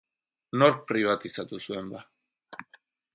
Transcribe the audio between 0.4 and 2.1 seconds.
Nork pribatizatu zuen, ba?